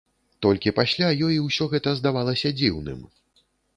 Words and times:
Толькі 0.43 0.73
пасля 0.79 1.09
ёй 1.27 1.37
усё 1.47 1.67
гэта 1.73 1.93
здавалася 1.99 2.53
дзіўным. 2.59 2.99